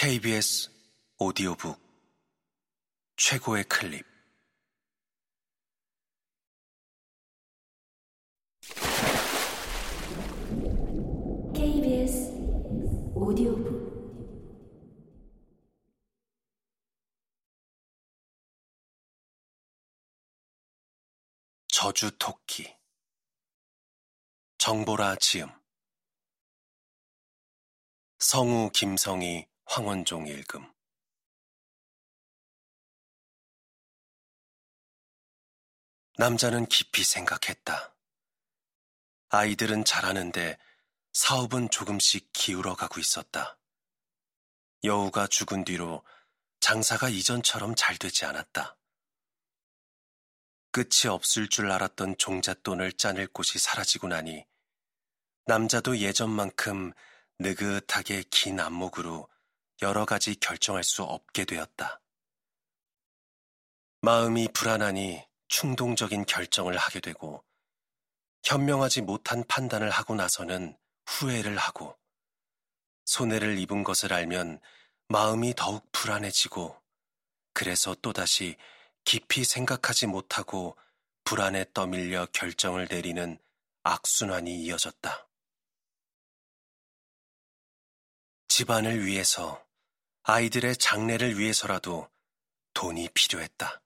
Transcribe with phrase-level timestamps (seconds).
[0.00, 0.70] KBS
[1.18, 1.76] 오디오북
[3.16, 4.06] 최고의 클립.
[11.52, 12.30] KBS
[13.12, 13.88] 오디오북.
[21.66, 22.72] 저주 토끼.
[24.58, 25.48] 정보라 지음.
[28.20, 30.66] 성우 김성희 황원종 읽음
[36.16, 37.94] 남자는 깊이 생각했다.
[39.28, 40.58] 아이들은 잘하는데
[41.12, 43.58] 사업은 조금씩 기울어 가고 있었다.
[44.84, 46.02] 여우가 죽은 뒤로
[46.60, 48.78] 장사가 이전처럼 잘 되지 않았다.
[50.72, 54.46] 끝이 없을 줄 알았던 종잣돈을 짜낼 곳이 사라지고 나니
[55.44, 56.94] 남자도 예전만큼
[57.38, 59.28] 느긋하게 긴 안목으로
[59.82, 62.00] 여러 가지 결정할 수 없게 되었다.
[64.00, 67.44] 마음이 불안하니 충동적인 결정을 하게 되고
[68.44, 71.96] 현명하지 못한 판단을 하고 나서는 후회를 하고
[73.04, 74.60] 손해를 입은 것을 알면
[75.08, 76.80] 마음이 더욱 불안해지고
[77.54, 78.56] 그래서 또다시
[79.04, 80.76] 깊이 생각하지 못하고
[81.24, 83.38] 불안에 떠밀려 결정을 내리는
[83.82, 85.26] 악순환이 이어졌다.
[88.48, 89.64] 집안을 위해서,
[90.30, 92.06] 아이들의 장래를 위해서라도
[92.74, 93.80] 돈이 필요했다.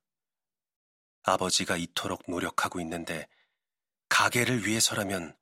[1.23, 3.29] 아버지가 이토록 노력하고 있는데
[4.09, 5.37] 가게를 위해서라면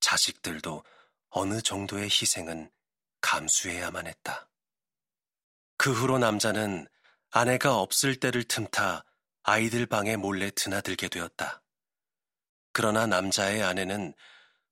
[0.00, 0.82] 자식들도
[1.28, 2.68] 어느 정도의 희생은
[3.20, 4.48] 감수해야만 했다.
[5.76, 6.88] 그 후로 남자는
[7.30, 9.04] 아내가 없을 때를 틈타
[9.44, 11.62] 아이들 방에 몰래 드나들게 되었다.
[12.72, 14.14] 그러나 남자의 아내는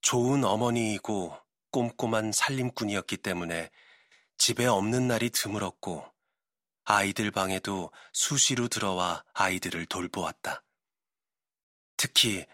[0.00, 1.38] 좋은 어머니이고
[1.70, 3.70] 꼼꼼한 살림꾼이었기 때문에
[4.38, 6.06] 집에 없는 날이 드물었고
[6.84, 10.62] 아이들 방에도 수시로 들어와 아이들을 돌보았다.
[11.96, 12.46] 특히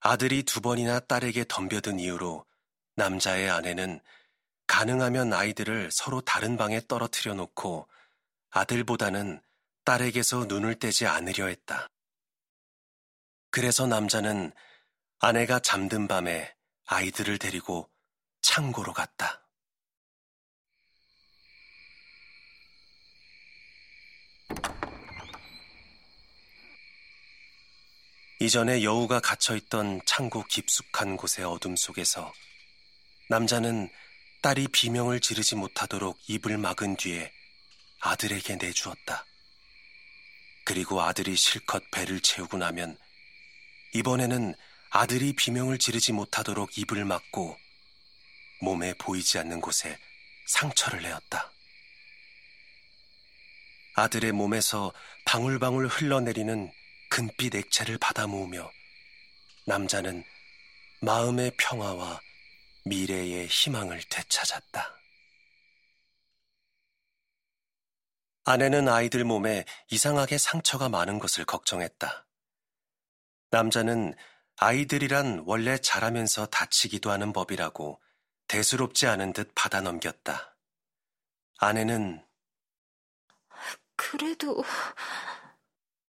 [0.00, 2.46] 아들이 두 번이나 딸에게 덤벼든 이유로
[2.94, 4.00] 남자의 아내는
[4.66, 7.88] 가능하면 아이들을 서로 다른 방에 떨어뜨려 놓고
[8.50, 9.42] 아들보다는
[9.84, 11.88] 딸에게서 눈을 떼지 않으려 했다.
[13.50, 14.52] 그래서 남자는
[15.18, 16.54] 아내가 잠든 밤에
[16.86, 17.90] 아이들을 데리고
[18.40, 19.41] 창고로 갔다.
[28.42, 32.34] 이전에 여우가 갇혀있던 창고 깊숙한 곳의 어둠 속에서
[33.28, 33.88] 남자는
[34.40, 37.32] 딸이 비명을 지르지 못하도록 입을 막은 뒤에
[38.00, 39.24] 아들에게 내주었다.
[40.64, 42.98] 그리고 아들이 실컷 배를 채우고 나면
[43.94, 44.56] 이번에는
[44.90, 47.56] 아들이 비명을 지르지 못하도록 입을 막고
[48.60, 49.96] 몸에 보이지 않는 곳에
[50.46, 51.52] 상처를 내었다.
[53.94, 54.92] 아들의 몸에서
[55.26, 56.72] 방울방울 흘러내리는
[57.12, 58.70] 금빛 액체를 받아 모으며
[59.66, 60.24] 남자는
[61.02, 62.18] 마음의 평화와
[62.86, 64.98] 미래의 희망을 되찾았다.
[68.44, 72.26] 아내는 아이들 몸에 이상하게 상처가 많은 것을 걱정했다.
[73.50, 74.14] 남자는
[74.56, 78.00] 아이들이란 원래 자라면서 다치기도 하는 법이라고
[78.48, 80.56] 대수롭지 않은 듯 받아 넘겼다.
[81.58, 82.24] 아내는
[83.96, 84.64] 그래도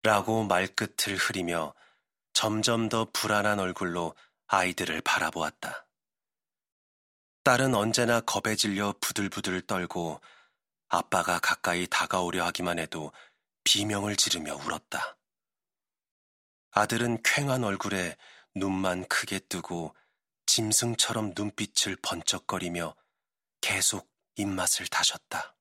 [0.03, 1.73] 라고 말끝을 흐리며
[2.33, 4.15] 점점 더 불안한 얼굴로
[4.47, 5.87] 아이들을 바라보았다.
[7.43, 10.21] 딸은 언제나 겁에 질려 부들부들 떨고
[10.89, 13.11] 아빠가 가까이 다가오려 하기만 해도
[13.63, 15.17] 비명을 지르며 울었다.
[16.71, 18.17] 아들은 퀭한 얼굴에
[18.55, 19.95] 눈만 크게 뜨고
[20.45, 22.95] 짐승처럼 눈빛을 번쩍거리며
[23.61, 25.55] 계속 입맛을 다셨다.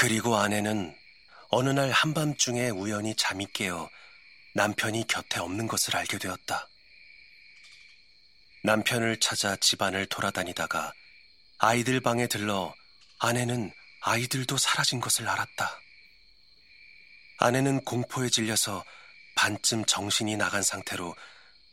[0.00, 0.96] 그리고 아내는
[1.50, 3.90] 어느 날 한밤중에 우연히 잠이 깨어
[4.54, 6.66] 남편이 곁에 없는 것을 알게 되었다.
[8.64, 10.94] 남편을 찾아 집안을 돌아다니다가
[11.58, 12.74] 아이들 방에 들러
[13.18, 15.78] 아내는 아이들도 사라진 것을 알았다.
[17.36, 18.82] 아내는 공포에 질려서
[19.34, 21.14] 반쯤 정신이 나간 상태로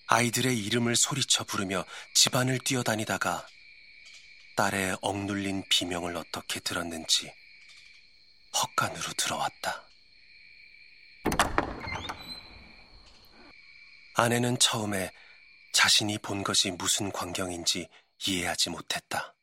[0.08, 3.48] 아이들의 이름을 소리쳐 부르며 집안을 뛰어다니다가
[4.58, 7.32] 딸의 억눌린 비명을 어떻게 들었는지
[8.62, 9.84] 헛간으로 들어왔다.
[14.16, 15.12] 아내는 처음에
[15.74, 17.88] 자신이 본 것이 무슨 광경인지
[18.26, 19.36] 이해하지 못했다.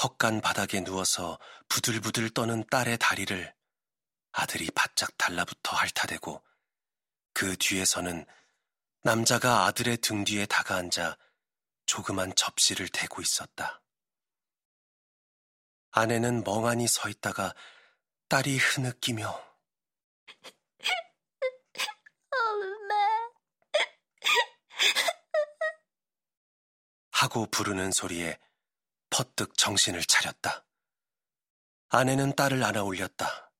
[0.00, 1.38] 헛간 바닥에 누워서
[1.68, 3.52] 부들부들 떠는 딸의 다리를
[4.32, 6.42] 아들이 바짝 달라붙어 핥아대고
[7.32, 8.26] 그 뒤에서는
[9.02, 11.16] 남자가 아들의 등 뒤에 다가앉아
[11.86, 13.83] 조그만 접시를 대고 있었다.
[15.96, 17.54] 아내는 멍하니 서 있다가
[18.28, 19.28] 딸이 흐느끼며
[22.32, 22.94] 엄마.
[27.12, 28.40] 하고 부르는 소리에
[29.08, 30.66] 퍼뜩 정신을 차렸다.
[31.90, 33.52] 아내는 딸을 안아 올렸다.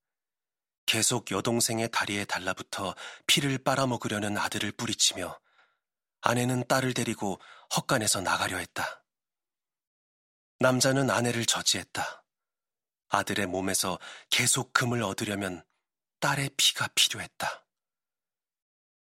[0.86, 2.96] 계속 여동생의 다리에 달라붙어
[3.28, 5.38] 피를 빨아먹으려는 아들을 뿌리치며
[6.20, 7.40] 아내는 딸을 데리고
[7.76, 9.04] 헛간에서 나가려 했다.
[10.58, 12.23] 남자는 아내를 저지했다.
[13.14, 13.98] 아들의 몸에서
[14.30, 15.64] 계속 금을 얻으려면
[16.20, 17.66] 딸의 피가 필요했다.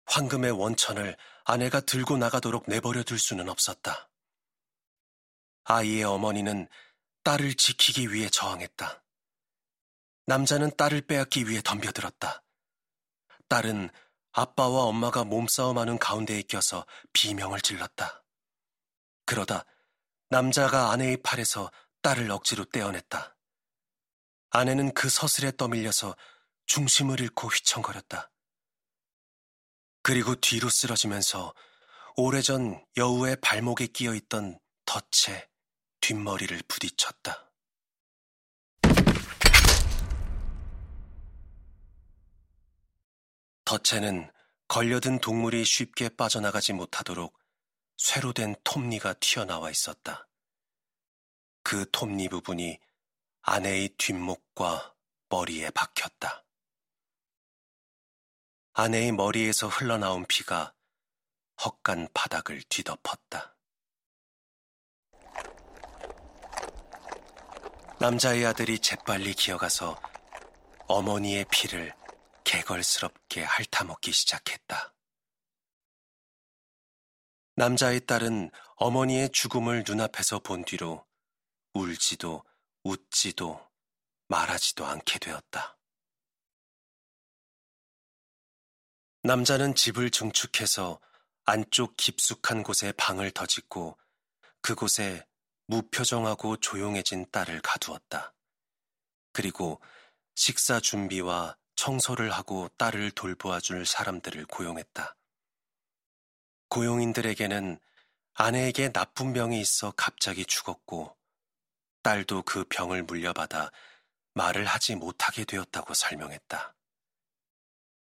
[0.06, 4.10] 황금의 원천을 아내가 들고 나가도록 내버려 둘 수는 없었다.
[5.64, 6.68] 아이의 어머니는
[7.22, 9.02] 딸을 지키기 위해 저항했다.
[10.26, 12.42] 남자는 딸을 빼앗기 위해 덤벼들었다.
[13.48, 13.90] 딸은
[14.32, 18.24] 아빠와 엄마가 몸싸움하는 가운데에 껴서 비명을 질렀다.
[19.26, 19.64] 그러다
[20.28, 21.70] 남자가 아내의 팔에서
[22.02, 23.33] 딸을 억지로 떼어냈다.
[24.56, 26.14] 아내는 그 서슬에 떠밀려서
[26.66, 28.30] 중심을 잃고 휘청거렸다.
[30.00, 31.52] 그리고 뒤로 쓰러지면서
[32.16, 35.48] 오래전 여우의 발목에 끼어 있던 덫에
[36.00, 37.50] 뒷머리를 부딪혔다.
[43.64, 44.30] 덫에는
[44.68, 47.36] 걸려든 동물이 쉽게 빠져나가지 못하도록
[47.96, 50.28] 쇠로 된 톱니가 튀어나와 있었다.
[51.64, 52.78] 그 톱니 부분이
[53.46, 54.94] 아내의 뒷목과
[55.28, 56.46] 머리에 박혔다.
[58.72, 60.74] 아내의 머리에서 흘러나온 피가
[61.62, 63.54] 헛간 바닥을 뒤덮었다.
[68.00, 70.00] 남자의 아들이 재빨리 기어가서
[70.88, 71.94] 어머니의 피를
[72.44, 74.94] 개걸스럽게 핥아먹기 시작했다.
[77.56, 81.04] 남자의 딸은 어머니의 죽음을 눈앞에서 본 뒤로
[81.74, 82.42] 울지도
[82.84, 83.60] 웃지도
[84.28, 85.78] 말하지도 않게 되었다.
[89.22, 91.00] 남자는 집을 증축해서
[91.46, 93.98] 안쪽 깊숙한 곳에 방을 더 짓고
[94.60, 95.26] 그곳에
[95.66, 98.34] 무표정하고 조용해진 딸을 가두었다.
[99.32, 99.80] 그리고
[100.34, 105.16] 식사 준비와 청소를 하고 딸을 돌보아 줄 사람들을 고용했다.
[106.68, 107.78] 고용인들에게는
[108.34, 111.16] 아내에게 나쁜 병이 있어 갑자기 죽었고
[112.04, 113.72] 딸도 그 병을 물려받아
[114.34, 116.76] 말을 하지 못하게 되었다고 설명했다.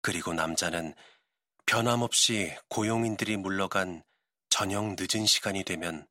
[0.02, 0.96] 그리고 남자는
[1.68, 4.04] 변함없이 고용인들이 물러간
[4.50, 6.08] 저녁 늦은 시간이 되면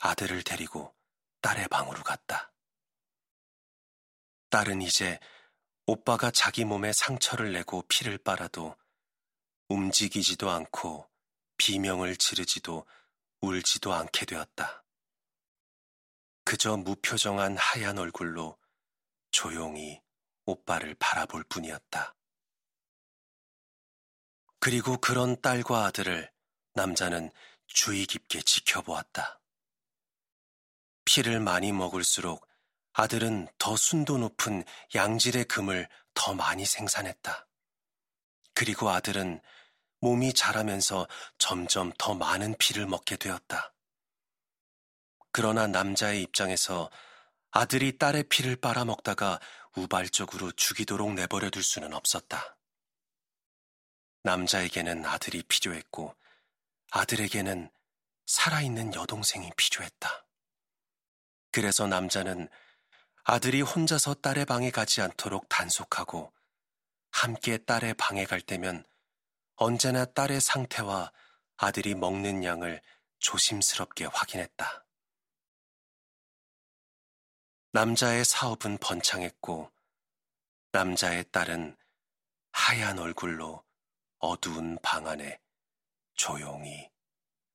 [0.00, 0.96] 아들을 데리고
[1.42, 2.50] 딸의 방으로 갔다.
[4.48, 5.20] 딸은 이제
[5.86, 8.74] 오빠가 자기 몸에 상처를 내고 피를 빨아도
[9.68, 11.06] 움직이지도 않고
[11.58, 12.86] 비명을 지르지도
[13.42, 14.83] 울지도 않게 되었다.
[16.44, 18.58] 그저 무표정한 하얀 얼굴로
[19.30, 20.00] 조용히
[20.44, 22.14] 오빠를 바라볼 뿐이었다.
[24.60, 26.30] 그리고 그런 딸과 아들을
[26.74, 27.30] 남자는
[27.66, 29.40] 주의 깊게 지켜보았다.
[31.04, 32.46] 피를 많이 먹을수록
[32.92, 34.64] 아들은 더 순도 높은
[34.94, 37.46] 양질의 금을 더 많이 생산했다.
[38.54, 39.40] 그리고 아들은
[40.00, 41.08] 몸이 자라면서
[41.38, 43.73] 점점 더 많은 피를 먹게 되었다.
[45.36, 46.88] 그러나 남자의 입장에서
[47.50, 49.40] 아들이 딸의 피를 빨아먹다가
[49.74, 52.56] 우발적으로 죽이도록 내버려 둘 수는 없었다.
[54.22, 56.14] 남자에게는 아들이 필요했고
[56.92, 57.68] 아들에게는
[58.26, 60.24] 살아있는 여동생이 필요했다.
[61.50, 62.48] 그래서 남자는
[63.24, 66.32] 아들이 혼자서 딸의 방에 가지 않도록 단속하고
[67.10, 68.84] 함께 딸의 방에 갈 때면
[69.56, 71.10] 언제나 딸의 상태와
[71.56, 72.80] 아들이 먹는 양을
[73.18, 74.83] 조심스럽게 확인했다.
[77.74, 79.68] 남자의 사업은 번창했고
[80.70, 81.76] 남자의 딸은
[82.52, 83.64] 하얀 얼굴로
[84.18, 85.40] 어두운 방 안에
[86.14, 86.88] 조용히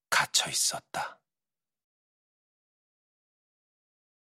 [0.09, 1.21] 갇혀 있었다.